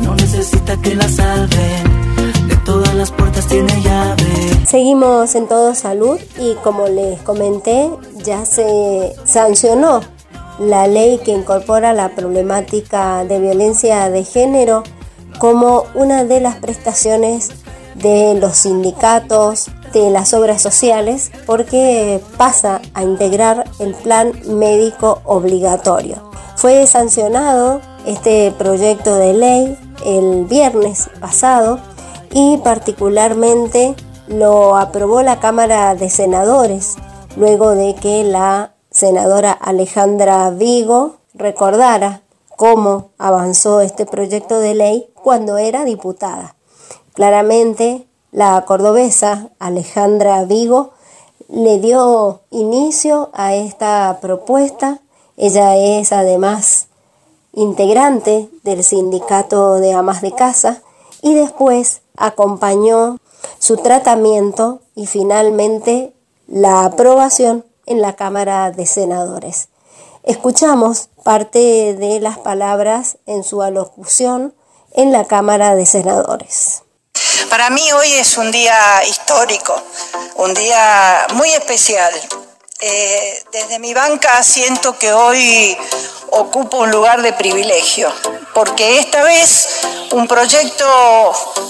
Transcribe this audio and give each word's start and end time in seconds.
no 0.00 0.16
que 0.82 0.96
la 0.96 1.08
todas 2.64 2.94
las 2.94 3.12
puertas 3.12 3.46
llave. 3.80 4.66
Seguimos 4.66 5.34
en 5.36 5.46
Todo 5.46 5.74
Salud 5.76 6.18
y 6.38 6.54
como 6.64 6.88
les 6.88 7.20
comenté, 7.22 7.88
ya 8.24 8.44
se 8.44 9.14
sancionó 9.24 10.00
la 10.58 10.88
ley 10.88 11.20
que 11.24 11.30
incorpora 11.30 11.92
la 11.92 12.16
problemática 12.16 13.24
de 13.24 13.38
violencia 13.38 14.10
de 14.10 14.24
género 14.24 14.82
como 15.38 15.84
una 15.94 16.24
de 16.24 16.40
las 16.40 16.56
prestaciones 16.56 17.50
de 17.98 18.34
los 18.34 18.56
sindicatos, 18.56 19.70
de 19.92 20.10
las 20.10 20.34
obras 20.34 20.62
sociales, 20.62 21.30
porque 21.46 22.20
pasa 22.36 22.80
a 22.94 23.02
integrar 23.02 23.64
el 23.78 23.94
plan 23.94 24.32
médico 24.46 25.20
obligatorio. 25.24 26.30
Fue 26.56 26.86
sancionado 26.86 27.80
este 28.06 28.52
proyecto 28.56 29.16
de 29.16 29.32
ley 29.34 29.78
el 30.04 30.44
viernes 30.44 31.08
pasado 31.20 31.78
y 32.32 32.58
particularmente 32.58 33.94
lo 34.28 34.76
aprobó 34.76 35.22
la 35.22 35.40
Cámara 35.40 35.94
de 35.94 36.10
Senadores 36.10 36.96
luego 37.36 37.74
de 37.74 37.94
que 37.94 38.24
la 38.24 38.72
senadora 38.90 39.52
Alejandra 39.52 40.50
Vigo 40.50 41.16
recordara 41.34 42.22
cómo 42.56 43.10
avanzó 43.18 43.80
este 43.80 44.06
proyecto 44.06 44.58
de 44.58 44.74
ley 44.74 45.10
cuando 45.14 45.58
era 45.58 45.84
diputada. 45.84 46.55
Claramente, 47.16 48.06
la 48.30 48.62
cordobesa 48.66 49.48
Alejandra 49.58 50.44
Vigo 50.44 50.90
le 51.48 51.78
dio 51.78 52.42
inicio 52.50 53.30
a 53.32 53.54
esta 53.54 54.18
propuesta. 54.20 55.00
Ella 55.38 55.76
es 55.76 56.12
además 56.12 56.88
integrante 57.54 58.50
del 58.64 58.84
sindicato 58.84 59.76
de 59.76 59.94
amas 59.94 60.20
de 60.20 60.32
casa 60.32 60.82
y 61.22 61.32
después 61.32 62.02
acompañó 62.18 63.16
su 63.58 63.78
tratamiento 63.78 64.80
y 64.94 65.06
finalmente 65.06 66.12
la 66.46 66.84
aprobación 66.84 67.64
en 67.86 68.02
la 68.02 68.14
Cámara 68.14 68.70
de 68.72 68.84
Senadores. 68.84 69.70
Escuchamos 70.22 71.08
parte 71.24 71.94
de 71.94 72.20
las 72.20 72.36
palabras 72.36 73.16
en 73.24 73.42
su 73.42 73.62
alocución 73.62 74.52
en 74.92 75.12
la 75.12 75.24
Cámara 75.24 75.74
de 75.74 75.86
Senadores. 75.86 76.82
Para 77.50 77.70
mí 77.70 77.92
hoy 77.92 78.12
es 78.14 78.36
un 78.38 78.50
día 78.50 79.02
histórico, 79.06 79.80
un 80.36 80.52
día 80.54 81.26
muy 81.34 81.48
especial. 81.50 82.12
Eh, 82.80 83.44
desde 83.52 83.78
mi 83.78 83.94
banca 83.94 84.42
siento 84.42 84.98
que 84.98 85.12
hoy 85.12 85.76
ocupo 86.30 86.78
un 86.78 86.90
lugar 86.90 87.22
de 87.22 87.32
privilegio, 87.32 88.12
porque 88.52 88.98
esta 88.98 89.22
vez 89.22 89.68
un 90.12 90.26
proyecto 90.26 90.84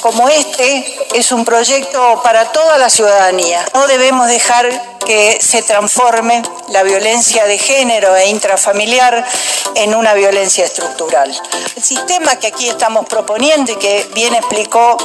como 0.00 0.28
este 0.28 0.98
es 1.14 1.32
un 1.32 1.44
proyecto 1.44 2.20
para 2.22 2.52
toda 2.52 2.76
la 2.78 2.90
ciudadanía. 2.90 3.64
No 3.74 3.86
debemos 3.86 4.26
dejar 4.26 4.68
que 5.06 5.38
se 5.40 5.62
transforme 5.62 6.42
la 6.68 6.82
violencia 6.82 7.44
de 7.46 7.58
género 7.58 8.14
e 8.16 8.28
intrafamiliar 8.28 9.26
en 9.74 9.94
una 9.94 10.14
violencia 10.14 10.64
estructural. 10.64 11.30
El 11.76 11.82
sistema 11.82 12.36
que 12.36 12.48
aquí 12.48 12.68
estamos 12.68 13.06
proponiendo 13.06 13.72
y 13.72 13.76
que 13.76 14.08
bien 14.14 14.34
explicó 14.34 14.96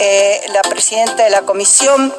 eh, 0.00 0.40
la 0.52 0.62
presidenta 0.62 1.24
de 1.24 1.30
la 1.30 1.42
comisión 1.42 2.12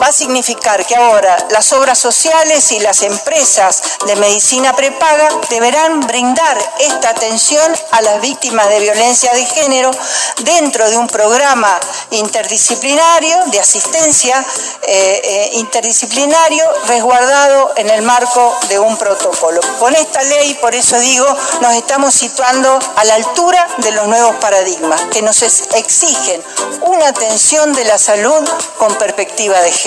va 0.00 0.08
a 0.08 0.12
significar 0.12 0.84
que 0.86 0.96
ahora 0.96 1.36
las 1.50 1.72
obras 1.72 1.98
sociales 1.98 2.72
y 2.72 2.80
las 2.80 3.02
empresas 3.02 3.82
de 4.06 4.16
medicina 4.16 4.74
prepaga 4.74 5.28
deberán 5.48 6.00
brindar 6.06 6.58
esta 6.80 7.10
atención 7.10 7.72
a 7.92 8.02
las 8.02 8.20
víctimas 8.20 8.68
de 8.68 8.80
violencia 8.80 9.32
de 9.32 9.44
género 9.46 9.90
dentro 10.38 10.88
de 10.88 10.96
un 10.96 11.06
programa 11.06 11.78
interdisciplinario 12.10 13.36
de 13.46 13.60
asistencia 13.60 14.44
eh, 14.82 15.20
eh, 15.24 15.50
interdisciplinario 15.54 16.64
resguardado 16.86 17.72
en 17.76 17.90
el 17.90 18.02
marco 18.02 18.54
de 18.68 18.78
un 18.78 18.96
protocolo. 18.96 19.60
Con 19.78 19.94
esta 19.94 20.22
ley, 20.22 20.54
por 20.54 20.74
eso 20.74 20.98
digo, 20.98 21.26
nos 21.60 21.74
estamos 21.74 22.14
situando 22.14 22.78
a 22.96 23.04
la 23.04 23.14
altura 23.14 23.66
de 23.78 23.92
los 23.92 24.06
nuevos 24.08 24.36
paradigmas 24.36 25.00
que 25.12 25.22
nos 25.22 25.42
exigen 25.42 26.42
una 26.82 27.08
atención 27.08 27.72
de 27.72 27.84
la 27.84 27.98
salud 27.98 28.48
con 28.78 28.94
perspectiva 28.96 29.60
de 29.60 29.72
género. 29.72 29.83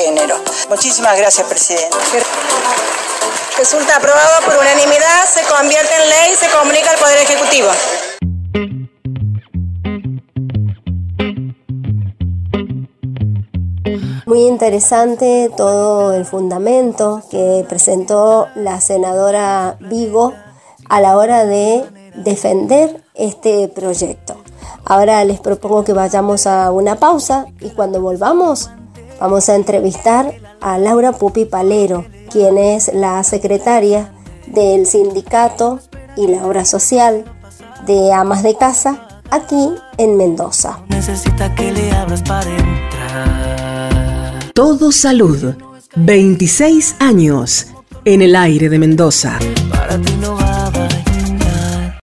Muchísimas 0.70 1.18
gracias, 1.18 1.48
presidente. 1.48 1.90
Resulta 3.58 3.96
aprobado 3.96 4.46
por 4.46 4.54
unanimidad, 4.54 5.26
se 5.26 5.42
convierte 5.52 5.96
en 5.96 6.10
ley 6.10 6.34
y 6.34 6.36
se 6.36 6.48
comunica 6.52 6.92
al 6.92 6.98
Poder 7.00 7.18
Ejecutivo. 7.18 7.70
Muy 14.28 14.42
interesante 14.42 15.50
todo 15.58 16.14
el 16.14 16.26
fundamento 16.26 17.24
que 17.32 17.66
presentó 17.68 18.50
la 18.54 18.80
senadora 18.80 19.78
Vigo 19.80 20.34
a 20.90 21.02
la 21.02 21.18
hora 21.18 21.46
de 21.46 21.84
defender 22.14 23.04
este 23.16 23.68
proyecto. 23.68 24.36
Ahora 24.86 25.24
les 25.24 25.40
propongo 25.40 25.84
que 25.84 25.94
vayamos 25.94 26.46
a 26.46 26.72
una 26.72 26.98
pausa 26.98 27.48
y 27.62 27.72
cuando 27.72 28.00
volvamos 28.00 28.70
Vamos 29.20 29.50
a 29.50 29.56
entrevistar 29.56 30.34
a 30.62 30.78
Laura 30.78 31.12
Pupi 31.12 31.46
Palero, 31.46 32.06
quien 32.30 32.58
es 32.58 32.92
la 32.94 33.24
secretaria 33.24 34.12
del 34.48 34.86
sindicato 34.86 35.80
y 36.16 36.28
la 36.28 36.46
obra 36.46 36.66
social 36.66 37.26
de 37.86 38.14
amas 38.14 38.44
de 38.44 38.56
casa 38.56 39.08
aquí 39.32 39.70
en 39.98 40.18
Mendoza. 40.18 40.80
Necesita 40.90 41.54
que 41.56 41.72
le 41.72 41.92
abras 41.92 42.22
para 42.24 42.50
entrar. 42.50 44.52
Todo 44.54 44.92
salud. 44.92 45.56
26 45.96 46.98
años 47.00 47.68
en 48.06 48.22
el 48.22 48.36
aire 48.36 48.70
de 48.70 48.78
Mendoza. 48.78 49.40
Para 49.72 50.00
ti 50.00 50.14
no 50.22 50.36
va 50.36 50.47